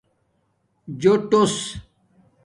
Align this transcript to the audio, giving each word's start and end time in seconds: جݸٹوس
جݸٹوس 1.01 1.55